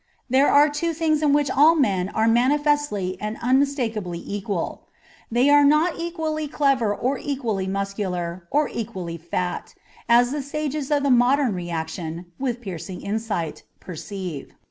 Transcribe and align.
There 0.31 0.49
are 0.51 0.67
two 0.67 0.93
things 0.95 1.21
in 1.21 1.31
which 1.31 1.51
all 1.51 1.75
men 1.75 2.09
are 2.09 2.27
mani 2.27 2.57
festly 2.57 3.17
and 3.21 3.37
unmistakably 3.39 4.17
equal. 4.17 4.87
They 5.31 5.47
are 5.51 5.63
not 5.63 5.99
equally 5.99 6.47
clever 6.47 6.91
or 6.95 7.19
equally 7.19 7.67
muscular 7.67 8.47
or 8.49 8.67
equally 8.67 9.17
fat, 9.19 9.75
as 10.09 10.31
the 10.31 10.41
sages 10.41 10.89
of 10.89 11.03
the 11.03 11.11
modern 11.11 11.53
reaction 11.53 12.25
(with 12.39 12.61
piercing 12.61 13.01
insight) 13.01 13.61
perceive. 13.79 14.55